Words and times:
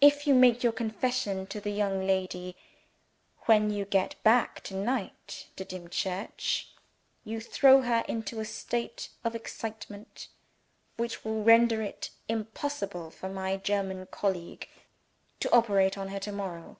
If 0.00 0.24
you 0.24 0.34
make 0.34 0.62
your 0.62 0.72
confession 0.72 1.44
to 1.48 1.60
the 1.60 1.72
young 1.72 2.06
lady 2.06 2.54
when 3.46 3.70
you 3.70 3.86
get 3.86 4.14
back 4.22 4.62
to 4.70 4.76
night 4.76 5.48
to 5.56 5.64
Dimchurch, 5.64 6.68
you 7.24 7.40
throw 7.40 7.80
her 7.82 8.04
into 8.08 8.38
a 8.38 8.44
state 8.44 9.08
of 9.24 9.34
excitement 9.34 10.28
which 10.96 11.24
will 11.24 11.42
render 11.42 11.82
it 11.82 12.10
impossible 12.28 13.10
for 13.10 13.28
my 13.28 13.56
German 13.56 14.06
colleague 14.06 14.68
to 15.40 15.50
operate 15.52 15.98
on 15.98 16.06
her 16.10 16.20
to 16.20 16.30
morrow. 16.30 16.76